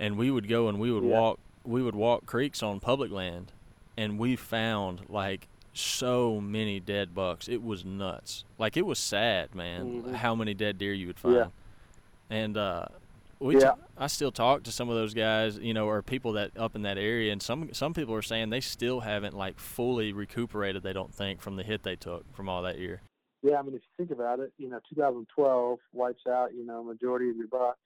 [0.00, 1.18] And we would go and we would Yeah.
[1.18, 3.52] walk we would walk creeks on public land,
[3.98, 5.46] and we found like
[5.78, 7.48] so many dead bucks.
[7.48, 8.44] It was nuts.
[8.58, 10.14] Like it was sad, man, Mhm.
[10.14, 11.34] how many dead deer you would find.
[11.36, 11.46] Yeah.
[12.30, 12.86] And uh,
[13.38, 13.72] we, Yeah.
[13.72, 16.74] t- I still talk to some of those guys, you know, or people that up
[16.74, 20.82] in that area, and some some people are saying they still haven't like fully recuperated.
[20.82, 23.00] They don't think from the hit they took from all that year.
[23.42, 26.82] Yeah, I mean, if you think about it, you know, 2012 wipes out, you know,
[26.82, 27.78] majority of your bucks.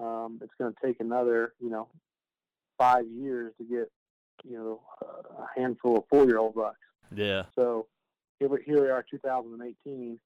[0.00, 1.86] Um, it's going to take another, you know,
[2.76, 3.88] five years to get,
[4.42, 4.80] you know,
[5.38, 6.80] a handful of four-year-old bucks.
[7.16, 7.86] Yeah, So
[8.38, 10.18] here we, here we are, 2018,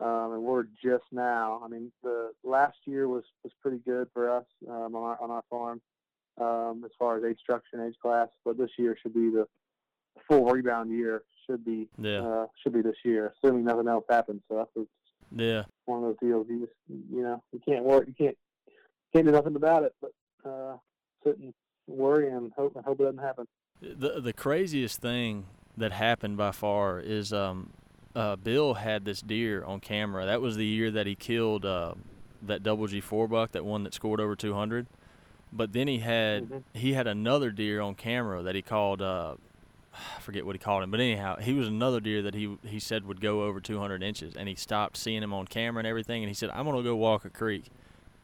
[0.00, 1.60] um, and we're just now.
[1.64, 5.30] I mean, the last year was was pretty good for us um, on our on
[5.30, 5.80] our farm
[6.40, 8.28] um, as far as age structure and age class.
[8.44, 9.46] But this year should be the
[10.28, 11.22] full rebound year.
[11.46, 14.42] Should be yeah, uh, should be this year, assuming nothing else happens.
[14.48, 14.88] So that's
[15.34, 16.46] yeah, one of those deals.
[16.48, 18.36] You just you know you can't work, you can't
[19.12, 20.12] can't do nothing about it, but
[20.48, 20.76] uh,
[21.24, 21.52] sit and
[21.86, 23.46] worry and hope and hope it doesn't happen.
[23.80, 27.70] The the craziest thing that happened by far is um,
[28.14, 30.26] uh, Bill had this deer on camera.
[30.26, 31.94] That was the year that he killed uh,
[32.42, 34.86] that double G four buck, that one that scored over two hundred.
[35.52, 36.62] But then he had Mhm.
[36.74, 39.34] he had another deer on camera that he called uh,
[39.94, 42.78] I forget what he called him, but anyhow, he was another deer that he he
[42.80, 46.22] said would go over 200 inches, and he stopped seeing him on camera and everything,
[46.22, 47.64] and he said, "I'm gonna go walk a creek,"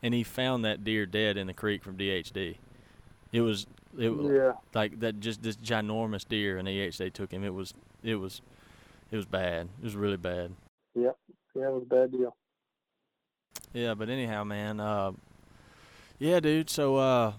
[0.02, 2.56] and he found that deer dead in the creek from EHD.
[3.32, 3.66] It was
[3.98, 7.44] it was Yeah, like that just this ginormous deer, and EHD took him.
[7.44, 8.40] It was it was
[9.10, 9.68] it was bad.
[9.80, 10.52] It was really bad.
[10.94, 11.10] yeah,
[11.54, 12.34] Yeah, it was a bad deal.
[13.72, 14.80] Yeah, but anyhow, man.
[14.80, 15.12] Uh,
[16.18, 16.70] yeah, dude.
[16.70, 17.32] So uh,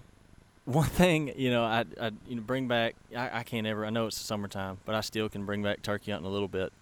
[0.64, 2.94] one thing, you know, I, I you know bring back.
[3.16, 3.84] I, I can't ever.
[3.84, 6.48] I know it's the summertime, but I still can bring back turkey hunting a little
[6.48, 6.72] bit.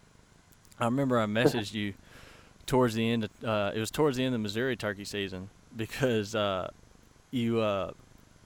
[0.81, 1.95] I remember I messaged you
[2.67, 3.25] towards the end.
[3.25, 6.71] Of, uh, it was towards the end of the Missouri turkey season because uh,
[7.31, 7.93] you uh,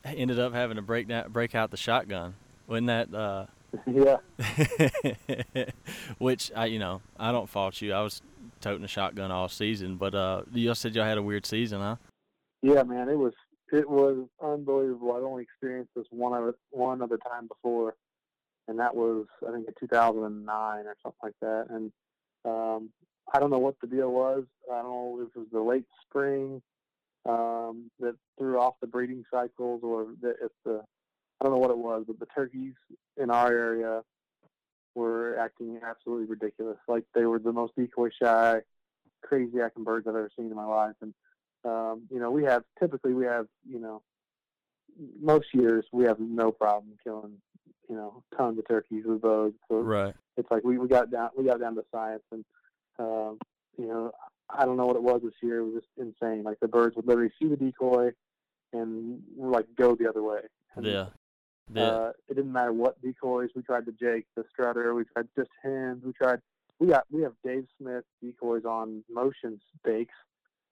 [0.04, 2.34] ended up having to break down, break out the shotgun.
[2.66, 3.14] Wasn't that?
[3.14, 3.46] Uh,
[3.86, 5.64] yeah,
[6.18, 7.92] Which I, you know, I don't fault you.
[7.92, 8.20] I was
[8.60, 11.96] toting a shotgun all season, but uh, you said y'all had a weird season, huh?
[12.62, 13.32] yeah, man, it was
[13.72, 15.14] it was unbelievable.
[15.16, 17.94] I've only experienced this one other one other time before,
[18.68, 21.66] and that was I think in 2009 or something like that.
[21.70, 21.92] And
[22.44, 22.90] um,
[23.34, 24.44] I don't know what the deal was.
[24.70, 26.62] I don't know if it was the late spring
[27.28, 30.82] um, that threw off the breeding cycles, or that if the
[31.40, 32.74] I don't know what it was, but the turkeys
[33.20, 34.02] in our area
[34.94, 36.78] were acting absolutely ridiculous.
[36.86, 38.60] Like they were the most decoy shy,
[39.22, 40.94] crazy acting birds I've ever seen in my life.
[41.00, 41.14] And
[41.64, 44.02] um, you know, we have typically we have you know
[45.20, 47.38] most years we have no problem killing
[47.88, 49.52] you know tons of turkeys with bows.
[49.68, 50.14] So Right.
[50.36, 52.44] it's like we, we got down we got down to science and
[52.98, 53.38] um,
[53.78, 54.12] you know
[54.50, 55.58] I don't know what it was this year.
[55.60, 56.42] It was just insane.
[56.42, 58.10] Like the birds would literally see the decoy
[58.72, 60.40] and like go the other way.
[60.74, 61.06] And, Yeah.
[61.72, 61.82] Yeah.
[61.82, 63.86] Uh, it didn't matter what decoys we tried.
[63.86, 66.02] The Jake, the Strutter, we tried just hens.
[66.04, 66.40] We tried.
[66.78, 70.14] We got we have Dave Smith decoys on motion stakes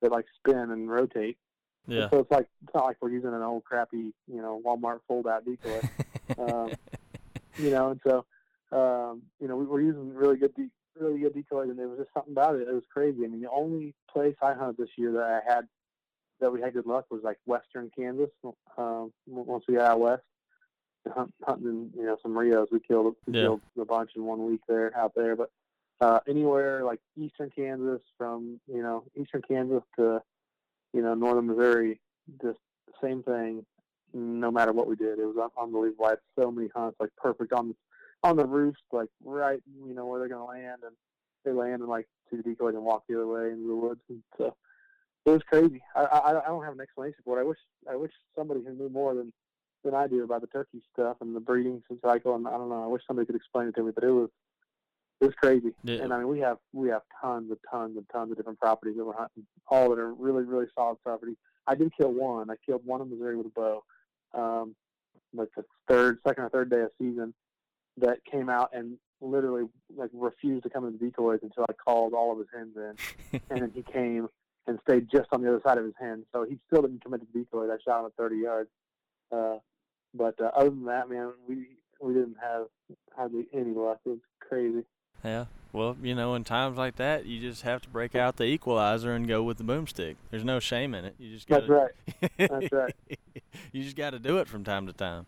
[0.03, 1.39] that like spin and rotate.
[1.87, 2.11] And yeah.
[2.11, 5.27] So it's like it's not like we're using an old crappy you know Walmart fold
[5.27, 5.81] out decoy.
[6.39, 6.73] um,
[7.57, 8.25] you know, and so
[8.73, 11.99] um, you know we, we're using really good de- really good decoys, and there was
[11.99, 12.69] just something about it.
[12.69, 13.25] It was crazy.
[13.25, 15.69] I mean, the only place I hunted this year that I had
[16.41, 18.31] that we had good luck was like western Kansas.
[18.79, 20.23] Um, once we got out west,
[21.13, 23.43] hunt, hunting, you know, some Rios, we killed we Yeah.
[23.43, 25.37] killed a bunch in one week there out there.
[25.37, 25.51] But
[26.01, 30.23] uh, anywhere like eastern Kansas, from you know eastern Kansas to
[30.93, 32.01] you know northern Missouri,
[32.43, 32.59] just
[33.03, 33.65] same thing.
[34.13, 36.07] No matter what we did, it was un- unbelievable.
[36.07, 37.77] I had so many hunts, like perfect on
[38.23, 40.95] on the roofs, like right, you know, where they're gonna land, and
[41.45, 44.01] they land and like see the decoys and walk the other way into the woods.
[44.09, 44.55] And so
[45.27, 45.83] it was crazy.
[45.95, 47.43] I, I I don't have an explanation for it.
[47.43, 47.59] I wish
[47.91, 49.33] I wish somebody who knew more than
[49.85, 52.35] than I do about the turkey stuff and the breeding cycle.
[52.35, 52.85] And I don't know.
[52.85, 54.31] I wish somebody could explain it to me, but it was
[55.21, 55.73] it was crazy.
[55.85, 56.03] Yeah.
[56.03, 58.97] And I mean, we have we have tons and tons and tons of different properties
[58.97, 61.37] that we're hunting, all that are really really solid properties.
[61.67, 62.51] I did kill one.
[62.51, 63.85] I killed one in Missouri with a bow,
[64.35, 64.75] um,
[65.35, 67.35] like the third, second or third day of season,
[67.99, 72.33] that came out and literally like refused to come into decoys until I called all
[72.33, 74.29] of his hens in, and then he came
[74.67, 76.25] and stayed just on the other side of his hen.
[76.33, 77.71] So he still didn't commit to decoys.
[77.71, 78.71] I shot him at 30 yards.
[79.33, 79.57] Uh,
[80.15, 81.69] but uh, other than that, man, we
[82.01, 82.67] we didn't have
[83.15, 84.01] hardly any luck.
[84.05, 84.85] It was crazy.
[85.25, 85.47] Yeah.
[85.73, 89.13] Well, you know, in times like that, you just have to break out the equalizer
[89.13, 90.17] and go with the boomstick.
[90.31, 91.15] There's no shame in it.
[91.19, 92.31] You just got That's right.
[92.39, 92.95] That's right.
[93.73, 95.27] you just got to do it from time to time.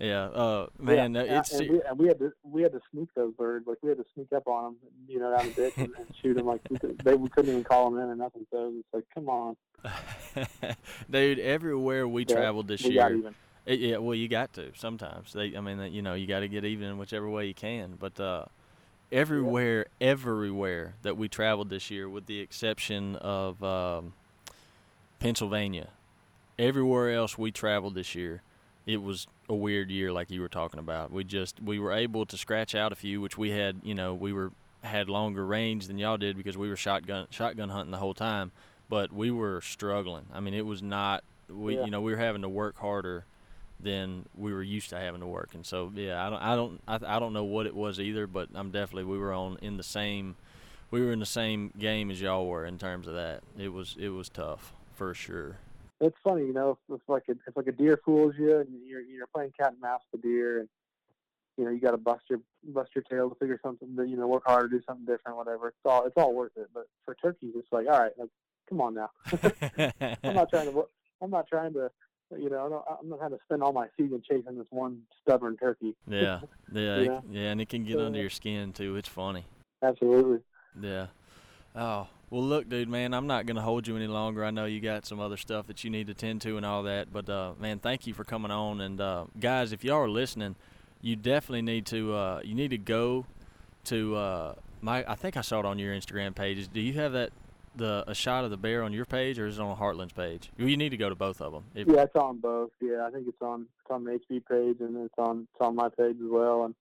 [0.00, 0.24] Yeah.
[0.24, 3.34] Uh, man, yeah, it's and, we, and we had to we had to sneak those
[3.34, 3.66] birds.
[3.66, 6.06] Like we had to sneak up on them, you know, down the ditch and, and
[6.22, 6.46] shoot them.
[6.46, 8.46] Like we, could, they, we couldn't even call them in or nothing.
[8.50, 9.56] So it's like, come on,
[11.10, 11.38] dude.
[11.38, 13.34] Everywhere we Yeah, traveled this we year.
[13.66, 15.34] It, yeah, well, you got to sometimes.
[15.34, 17.54] They, I mean, that- you know, you got to get even in whichever way you
[17.54, 17.96] can.
[18.00, 18.46] But uh,
[19.12, 24.14] everywhere, everywhere that we traveled this year, with the exception of um,
[25.18, 25.88] Pennsylvania,
[26.58, 28.40] everywhere else we traveled this year,
[28.86, 31.10] it was a weird year, like you were talking about.
[31.12, 34.14] We just we were able to scratch out a few, which we had, you know,
[34.14, 37.98] we were had longer range than y'all did because we were shotgun shotgun hunting the
[37.98, 38.52] whole time.
[38.88, 40.26] But we were struggling.
[40.32, 41.22] I mean, it was not.
[41.48, 41.84] We, Yeah.
[41.84, 43.24] you know, we were having to work harder
[43.78, 45.50] than we were used to having to work.
[45.54, 48.26] And so, yeah, I don't, I don't, I, I don't know what it was either,
[48.26, 50.36] but I'm definitely we were on in the same,
[50.90, 53.42] we were in the same game as y'all were in terms of that.
[53.58, 55.56] It was, it was tough for sure.
[56.00, 58.68] It's funny, you know, if, if like a if like a deer fools you and
[58.86, 60.68] you're you're playing cat and mouse with the deer, and
[61.58, 62.40] you know you got to bust your
[62.72, 65.68] bust your tail to figure something that you know work harder, do something different, whatever.
[65.68, 66.68] It's all it's all worth it.
[66.72, 68.30] But for turkeys, it's like, all right, like
[68.68, 69.10] come on now.
[70.24, 70.84] I'm not trying to.
[71.22, 71.90] I'm not trying to.
[72.38, 75.02] You know, I don't, I'm not trying to spend all my season chasing this one
[75.20, 75.96] stubborn turkey.
[76.06, 76.40] yeah,
[76.72, 77.20] yeah, it- Yeah.
[77.28, 78.94] yeah, and it can get under Uh, your skin too.
[78.96, 79.44] It's funny.
[79.82, 80.38] Absolutely.
[80.80, 81.08] Yeah.
[81.74, 84.44] Oh, well, look, dude, man, I'm not going to hold you any longer.
[84.44, 86.84] I know you got some other stuff that you need to tend to and all
[86.84, 87.12] that.
[87.12, 88.80] But, uh, man, thank you for coming on.
[88.80, 90.54] And, uh, guys, if y'all are listening,
[91.02, 93.26] you definitely need to, uh, you need to go
[93.86, 96.68] to, uh, my, I think I saw it on your Instagram pages.
[96.68, 97.32] Do you have that,
[97.74, 100.50] the, a shot of the bear on your page or is it on Heartland's page?
[100.56, 101.64] You need to go to both of them.
[101.74, 102.70] If, Yeah, it's on both.
[102.80, 105.74] Yeah, I think it's on it's on the HB page and it's on it's on
[105.74, 106.64] my page as well.
[106.64, 106.74] And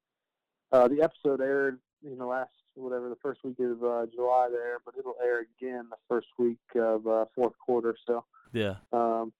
[0.72, 4.78] uh, the episode aired, you know, last whatever the first week of uh, July there,
[4.84, 7.96] but it'll air again the first week of uh, fourth quarter.
[8.08, 9.32] So yeah, um,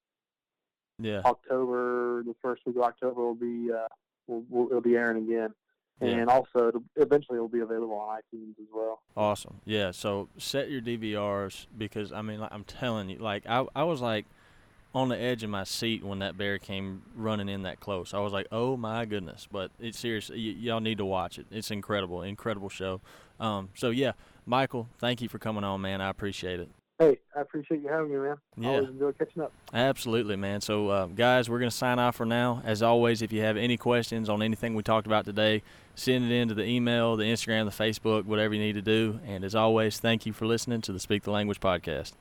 [1.00, 1.22] yeah.
[1.26, 3.88] October, the first week of October will be uh,
[4.28, 5.54] will, will it'll be airing again,
[6.02, 6.10] Yeah.
[6.10, 9.02] and also it'll, eventually it'll be available on iTunes as well.
[9.16, 9.62] Awesome.
[9.66, 9.92] Yeah.
[9.92, 14.02] So set your DVRs because I mean, like, I'm telling you, like I, I was
[14.02, 14.26] like
[14.94, 18.14] on the edge of my seat when that bear came running in that close.
[18.14, 19.48] I was like, oh my goodness.
[19.52, 20.30] But it's serious.
[20.30, 21.46] y- y'all need to watch it.
[21.52, 23.02] It's incredible, incredible show.
[23.40, 23.70] Um.
[23.76, 24.14] So yeah,
[24.46, 26.02] Michael, thank you for coming on, man.
[26.02, 26.70] I appreciate it.
[27.00, 28.36] Hey, I appreciate you having me, man.
[28.58, 28.70] Yeah.
[28.72, 29.54] Always enjoy catching up.
[29.74, 30.60] Absolutely, man.
[30.60, 32.62] So, uh, guys, we're going to sign off for now.
[32.66, 35.64] As always, if you have any questions on anything we talked about today,
[35.96, 39.22] send it in to the email, the Instagram, the Facebook, whatever you need to do.
[39.26, 42.12] And as always, thank you for listening to the Speak the Language podcast.